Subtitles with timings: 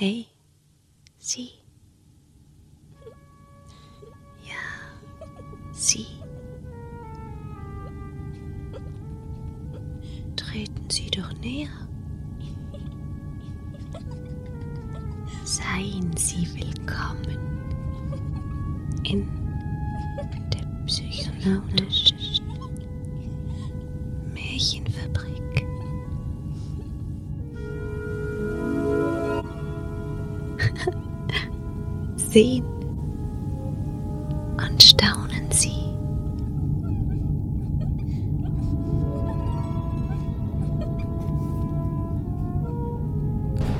[0.00, 0.28] Hey,
[1.18, 1.50] Sie.
[4.42, 4.54] Ja,
[5.72, 6.06] Sie.
[10.36, 11.68] Treten Sie doch näher.
[15.44, 17.36] Seien Sie willkommen
[19.02, 19.28] in
[20.50, 22.40] der psychologischen
[24.32, 25.49] Märchenfabrik.
[32.32, 32.64] Sehen
[34.56, 35.72] und staunen Sie.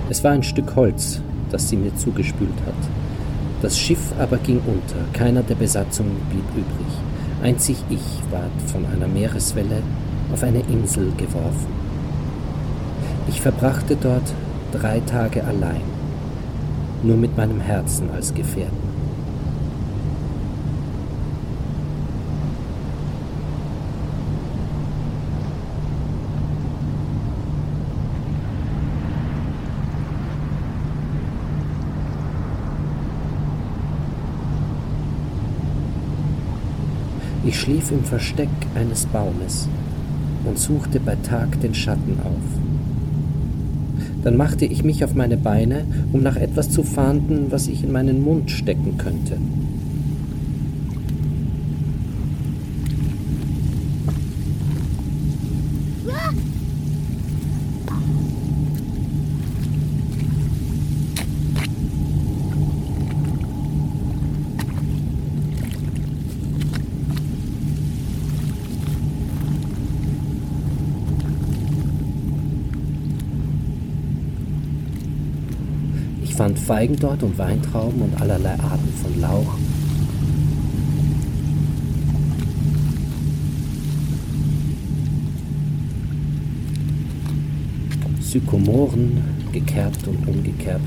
[0.08, 1.20] Es war ein Stück Holz,
[1.52, 2.74] das sie mir zugespült hat.
[3.62, 6.92] Das Schiff aber ging unter, keiner der Besatzung blieb übrig.
[7.44, 9.80] Einzig ich ward von einer Meereswelle
[10.32, 11.68] auf eine Insel geworfen.
[13.28, 14.34] Ich verbrachte dort
[14.72, 15.82] drei Tage allein,
[17.02, 18.90] nur mit meinem Herzen als Gefährten.
[37.42, 39.68] Ich schlief im Versteck eines Baumes
[40.44, 42.69] und suchte bei Tag den Schatten auf.
[44.22, 47.92] Dann machte ich mich auf meine Beine, um nach etwas zu fahnden, was ich in
[47.92, 49.36] meinen Mund stecken könnte.
[76.40, 79.58] Fand Feigen dort und Weintrauben und allerlei Arten von Lauch.
[88.22, 89.22] Sykomoren,
[89.52, 90.80] gekerbt und umgekerbt.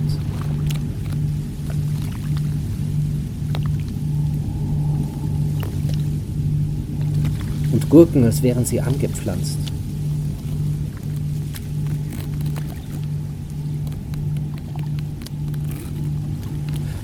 [7.71, 9.72] Und Gurken, als wären sie angepflanzt.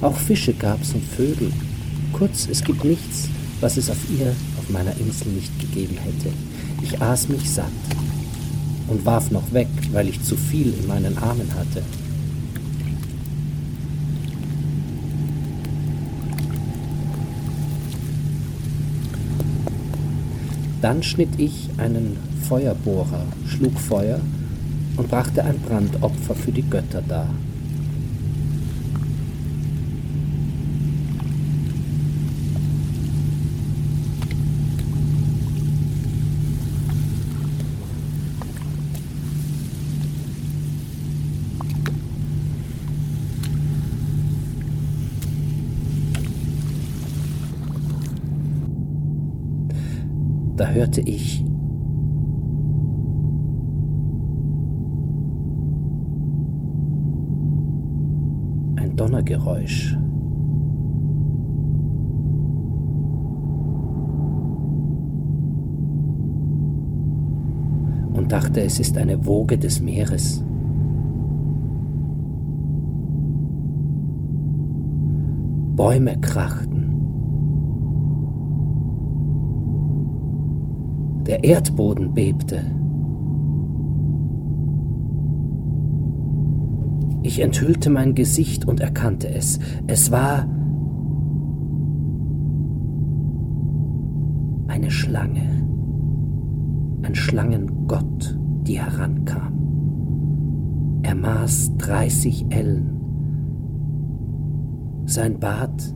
[0.01, 1.51] Auch Fische gab's und Vögel.
[2.13, 3.27] Kurz, es gibt nichts,
[3.59, 6.33] was es auf ihr, auf meiner Insel nicht gegeben hätte.
[6.81, 7.65] Ich aß mich satt
[8.87, 11.83] und warf noch weg, weil ich zu viel in meinen Armen hatte.
[20.81, 22.15] Dann schnitt ich einen
[22.47, 24.21] Feuerbohrer, schlug Feuer
[24.95, 27.29] und brachte ein Brandopfer für die Götter dar.
[50.59, 51.45] Da hörte ich
[58.75, 59.97] ein Donnergeräusch.
[68.11, 70.43] Und dachte, es ist eine Woge des Meeres.
[75.77, 76.88] Bäume krachten.
[81.29, 82.59] Der Erdboden bebte.
[87.21, 89.59] Ich enthüllte mein Gesicht und erkannte es.
[89.85, 90.47] Es war
[94.69, 95.67] eine Schlange,
[97.03, 99.53] ein Schlangengott, die herankam.
[101.03, 102.89] Er maß 30 Ellen.
[105.05, 105.93] Sein Bart,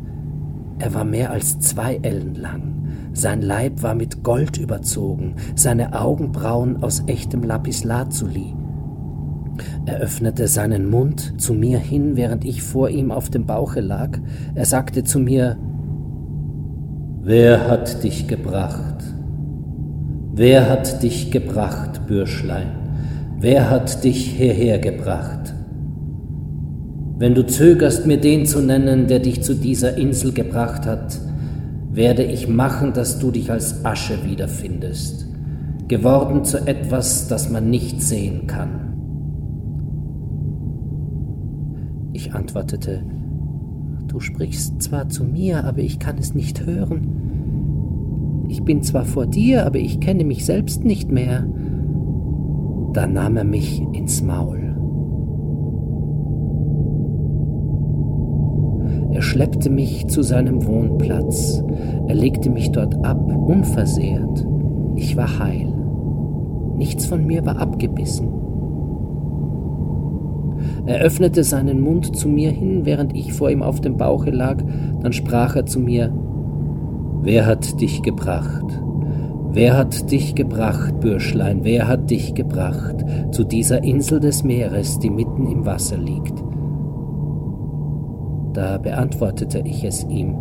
[0.77, 2.72] er war mehr als zwei Ellen lang.
[3.13, 8.55] Sein Leib war mit Gold überzogen, seine Augenbrauen aus echtem Lapislazuli.
[9.85, 14.17] Er öffnete seinen Mund zu mir hin, während ich vor ihm auf dem Bauche lag.
[14.55, 15.57] Er sagte zu mir,
[17.21, 19.03] Wer hat dich gebracht?
[20.33, 22.71] Wer hat dich gebracht, Bürschlein?
[23.39, 25.53] Wer hat dich hierher gebracht?
[27.19, 31.19] Wenn du zögerst, mir den zu nennen, der dich zu dieser Insel gebracht hat,
[31.93, 35.27] werde ich machen, dass du dich als Asche wiederfindest,
[35.87, 38.79] geworden zu etwas, das man nicht sehen kann.
[42.13, 43.03] Ich antwortete,
[44.13, 48.45] Du sprichst zwar zu mir, aber ich kann es nicht hören.
[48.47, 51.47] Ich bin zwar vor dir, aber ich kenne mich selbst nicht mehr.
[52.93, 54.72] Da nahm er mich ins Maul.
[59.13, 61.63] Er schleppte mich zu seinem Wohnplatz.
[62.07, 64.45] Er legte mich dort ab, unversehrt.
[64.95, 65.71] Ich war heil.
[66.75, 68.29] Nichts von mir war abgebissen.
[70.85, 74.57] Er öffnete seinen Mund zu mir hin, während ich vor ihm auf dem Bauche lag,
[75.01, 76.11] dann sprach er zu mir
[77.21, 78.81] Wer hat dich gebracht?
[79.51, 85.11] Wer hat dich gebracht, Bürschlein, wer hat dich gebracht zu dieser Insel des Meeres, die
[85.11, 86.33] mitten im Wasser liegt?
[88.53, 90.37] Da beantwortete ich es ihm,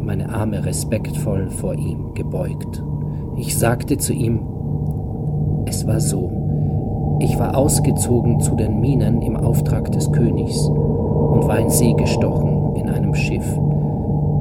[0.00, 2.82] meine Arme respektvoll vor ihm gebeugt.
[3.36, 4.40] Ich sagte zu ihm,
[5.64, 11.58] es war so, ich war ausgezogen zu den Minen im Auftrag des Königs und war
[11.58, 13.58] in See gestochen in einem Schiff.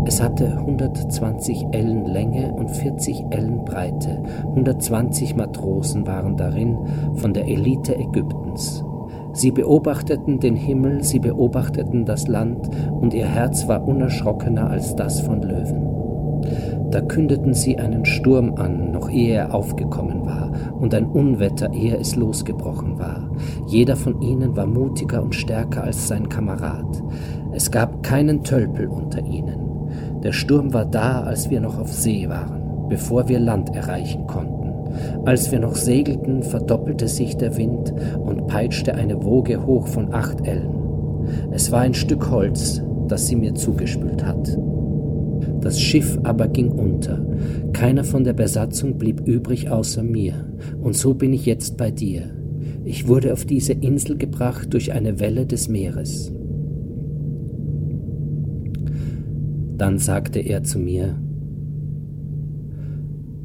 [0.06, 4.22] Es hatte 120 Ellen Länge und 40 Ellen Breite.
[4.50, 6.78] 120 Matrosen waren darin
[7.16, 8.84] von der Elite Ägyptens.
[9.34, 15.22] Sie beobachteten den Himmel, sie beobachteten das Land, und ihr Herz war unerschrockener als das
[15.22, 15.94] von Löwen.
[16.92, 21.98] Da kündeten sie einen Sturm an, noch ehe er aufgekommen war, und ein Unwetter, ehe
[21.98, 23.32] es losgebrochen war.
[23.66, 27.02] Jeder von ihnen war mutiger und stärker als sein Kamerad.
[27.52, 29.60] Es gab keinen Tölpel unter ihnen.
[30.24, 34.53] Der Sturm war da, als wir noch auf See waren, bevor wir Land erreichen konnten.
[35.26, 37.94] Als wir noch segelten, verdoppelte sich der Wind
[38.24, 40.70] und peitschte eine Woge hoch von acht Ellen.
[41.52, 44.58] Es war ein Stück Holz, das sie mir zugespült hat.
[45.62, 47.26] Das Schiff aber ging unter.
[47.72, 50.34] Keiner von der Besatzung blieb übrig außer mir.
[50.82, 52.24] Und so bin ich jetzt bei dir.
[52.84, 56.34] Ich wurde auf diese Insel gebracht durch eine Welle des Meeres.
[59.78, 61.16] Dann sagte er zu mir,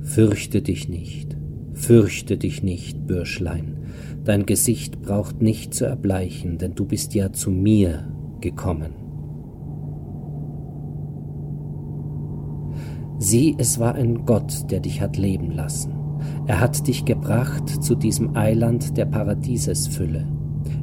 [0.00, 1.36] Fürchte dich nicht,
[1.78, 3.78] fürchte dich nicht, Bürschlein,
[4.24, 8.92] dein Gesicht braucht nicht zu erbleichen, denn du bist ja zu mir gekommen.
[13.18, 15.92] Sieh, es war ein Gott, der dich hat leben lassen.
[16.46, 20.37] Er hat dich gebracht zu diesem Eiland der Paradiesesfülle.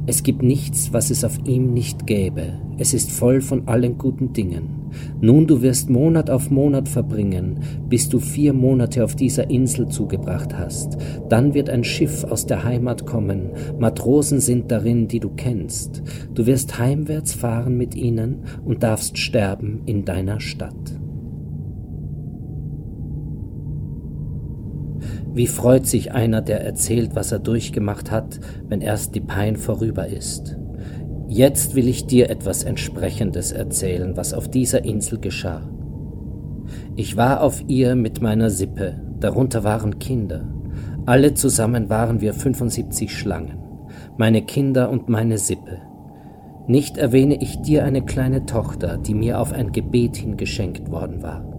[0.08, 2.60] Es gibt nichts, was es auf ihm nicht gäbe.
[2.78, 4.90] Es ist voll von allen guten Dingen.
[5.20, 10.56] Nun du wirst Monat auf Monat verbringen, bis du vier Monate auf dieser Insel zugebracht
[10.56, 10.96] hast.
[11.28, 13.50] Dann wird ein Schiff aus der Heimat kommen.
[13.80, 16.02] Matrosen sind darin, die du kennst.
[16.34, 21.00] Du wirst heimwärts fahren mit ihnen und darfst sterben in deiner Stadt.
[25.36, 28.40] Wie freut sich einer, der erzählt, was er durchgemacht hat,
[28.70, 30.56] wenn erst die Pein vorüber ist.
[31.28, 35.60] Jetzt will ich dir etwas Entsprechendes erzählen, was auf dieser Insel geschah.
[36.94, 40.48] Ich war auf ihr mit meiner Sippe, darunter waren Kinder.
[41.04, 43.58] Alle zusammen waren wir 75 Schlangen,
[44.16, 45.82] meine Kinder und meine Sippe.
[46.66, 51.22] Nicht erwähne ich dir eine kleine Tochter, die mir auf ein Gebet hin geschenkt worden
[51.22, 51.55] war.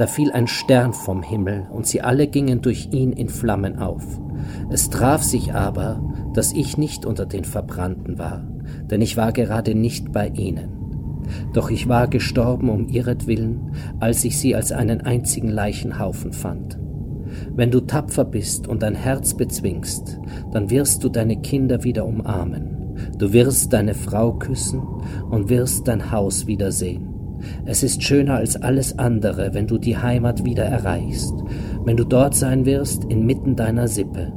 [0.00, 4.02] Da fiel ein Stern vom Himmel, und sie alle gingen durch ihn in Flammen auf.
[4.70, 6.02] Es traf sich aber,
[6.32, 8.48] dass ich nicht unter den Verbrannten war,
[8.90, 10.70] denn ich war gerade nicht bei ihnen.
[11.52, 16.78] Doch ich war gestorben um ihretwillen, als ich sie als einen einzigen Leichenhaufen fand.
[17.54, 20.18] Wenn du tapfer bist und dein Herz bezwingst,
[20.50, 24.80] dann wirst du deine Kinder wieder umarmen, du wirst deine Frau küssen
[25.30, 27.09] und wirst dein Haus wiedersehen.
[27.64, 31.34] Es ist schöner als alles andere, wenn du die Heimat wieder erreichst,
[31.84, 34.32] wenn du dort sein wirst, inmitten deiner Sippe.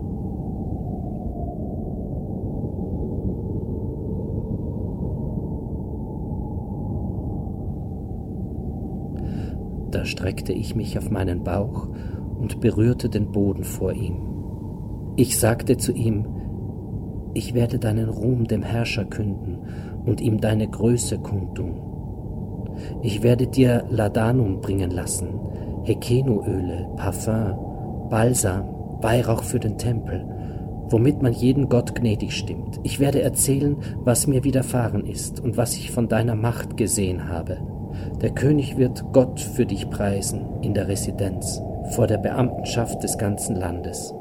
[9.92, 11.88] Da streckte ich mich auf meinen Bauch
[12.40, 14.16] und berührte den Boden vor ihm.
[15.16, 16.26] Ich sagte zu ihm,
[17.36, 19.60] ich werde deinen Ruhm dem Herrscher künden
[20.06, 21.93] und ihm deine Größe kundtun.
[23.02, 25.40] Ich werde dir Ladanum bringen lassen,
[25.84, 28.70] Hekenuöle, Parfum, Balsam,
[29.02, 30.26] Weihrauch für den Tempel,
[30.90, 32.80] womit man jeden Gott gnädig stimmt.
[32.84, 37.58] Ich werde erzählen, was mir widerfahren ist und was ich von deiner Macht gesehen habe.
[38.22, 41.62] Der König wird Gott für dich preisen in der Residenz,
[41.92, 44.14] vor der Beamtenschaft des ganzen Landes.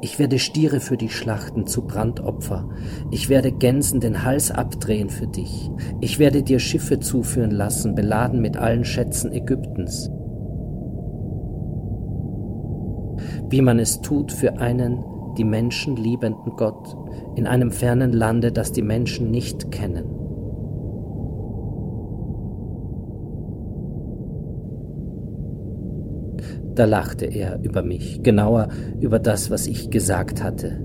[0.00, 2.68] Ich werde Stiere für dich schlachten zu Brandopfer.
[3.10, 5.70] Ich werde Gänsen den Hals abdrehen für dich.
[6.00, 10.10] Ich werde dir Schiffe zuführen lassen, beladen mit allen Schätzen Ägyptens.
[13.50, 15.04] Wie man es tut für einen,
[15.36, 16.96] die Menschen liebenden Gott
[17.36, 20.17] in einem fernen Lande, das die Menschen nicht kennen.
[26.78, 28.68] Da lachte er über mich, genauer
[29.00, 30.78] über das, was ich gesagt hatte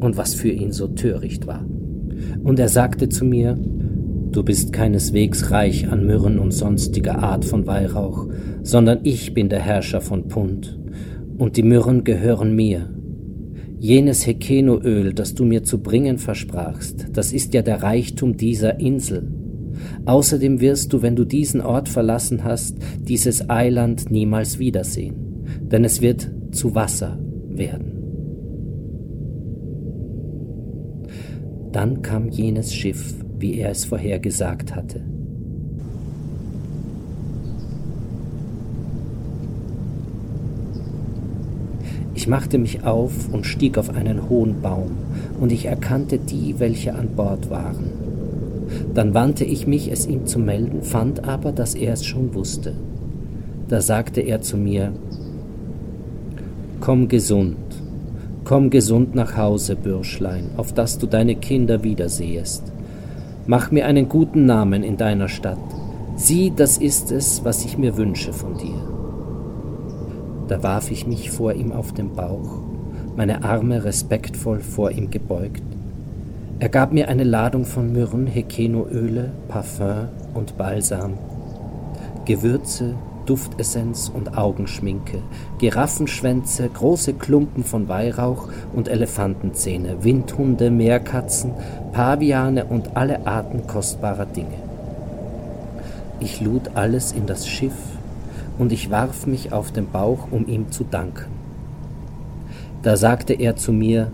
[0.00, 1.64] und was für ihn so töricht war.
[2.42, 3.56] Und er sagte zu mir,
[4.32, 8.26] Du bist keineswegs reich an Myrrhen und sonstiger Art von Weihrauch,
[8.64, 10.80] sondern ich bin der Herrscher von Pund,
[11.38, 12.90] und die Myrrhen gehören mir.
[13.78, 19.39] Jenes Hekenoöl, das du mir zu bringen versprachst, das ist ja der Reichtum dieser Insel.
[20.10, 26.00] Außerdem wirst du, wenn du diesen Ort verlassen hast, dieses Eiland niemals wiedersehen, denn es
[26.00, 27.16] wird zu Wasser
[27.48, 27.92] werden.
[31.70, 35.00] Dann kam jenes Schiff, wie er es vorhergesagt hatte.
[42.16, 44.90] Ich machte mich auf und stieg auf einen hohen Baum,
[45.40, 47.99] und ich erkannte die, welche an Bord waren.
[48.94, 52.74] Dann wandte ich mich, es ihm zu melden, fand aber, dass er es schon wusste.
[53.68, 54.92] Da sagte er zu mir,
[56.80, 57.56] Komm gesund,
[58.44, 62.72] komm gesund nach Hause, Bürschlein, auf dass du deine Kinder wiedersehest.
[63.46, 65.58] Mach mir einen guten Namen in deiner Stadt.
[66.16, 68.80] Sieh, das ist es, was ich mir wünsche von dir.
[70.48, 72.60] Da warf ich mich vor ihm auf den Bauch,
[73.16, 75.62] meine Arme respektvoll vor ihm gebeugt.
[76.60, 81.14] Er gab mir eine Ladung von Myrrhen, Hekenoöle, Parfum und Balsam,
[82.26, 85.22] Gewürze, Duftessenz und Augenschminke,
[85.58, 91.52] Giraffenschwänze, große Klumpen von Weihrauch und Elefantenzähne, Windhunde, Meerkatzen,
[91.92, 94.58] Paviane und alle Arten kostbarer Dinge.
[96.20, 97.72] Ich lud alles in das Schiff
[98.58, 101.30] und ich warf mich auf den Bauch, um ihm zu danken.
[102.82, 104.12] Da sagte er zu mir,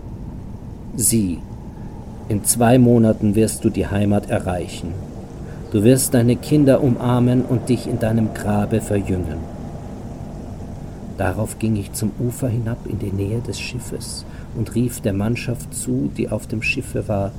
[0.95, 1.39] Sieh,
[2.29, 4.93] in zwei Monaten wirst du die Heimat erreichen
[5.71, 9.39] Du wirst deine Kinder umarmen und dich in deinem Grabe verjüngen.
[11.17, 15.73] Darauf ging ich zum Ufer hinab in die Nähe des Schiffes und rief der Mannschaft
[15.73, 17.31] zu, die auf dem Schiffe war,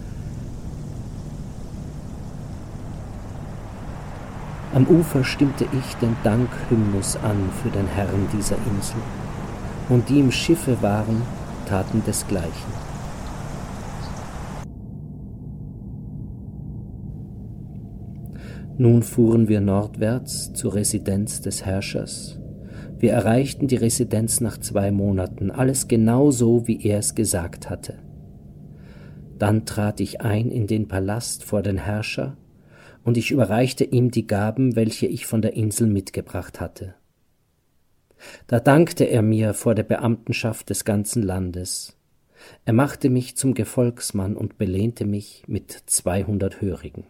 [4.75, 9.01] Am Ufer stimmte ich den Dankhymnus an für den Herrn dieser Insel,
[9.89, 11.23] und die im Schiffe waren,
[11.67, 12.78] taten desgleichen.
[18.81, 22.39] Nun fuhren wir nordwärts zur Residenz des Herrschers.
[23.01, 27.99] Wir erreichten die Residenz nach zwei Monaten, alles genau so, wie er es gesagt hatte.
[29.37, 32.37] Dann trat ich ein in den Palast vor den Herrscher,
[33.03, 36.95] und ich überreichte ihm die Gaben, welche ich von der Insel mitgebracht hatte.
[38.47, 41.97] Da dankte er mir vor der Beamtenschaft des ganzen Landes.
[42.65, 47.05] Er machte mich zum Gefolgsmann und belehnte mich mit zweihundert Hörigen.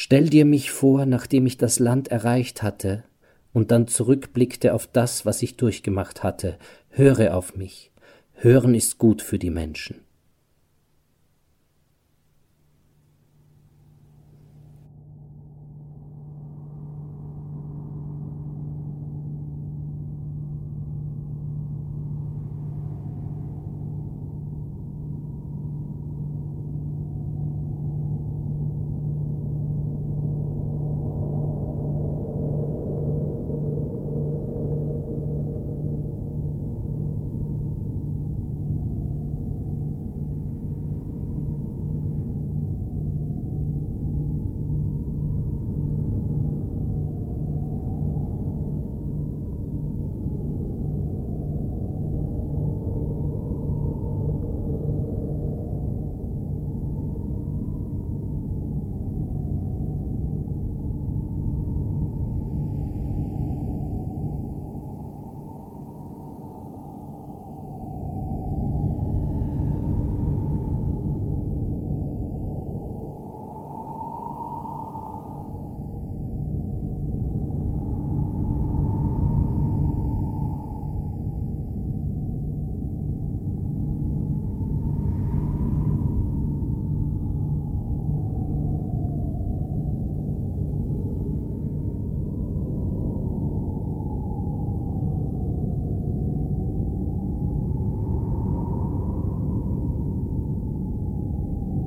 [0.00, 3.02] Stell dir mich vor, nachdem ich das Land erreicht hatte
[3.52, 6.56] und dann zurückblickte auf das, was ich durchgemacht hatte,
[6.90, 7.90] höre auf mich,
[8.34, 9.96] hören ist gut für die Menschen.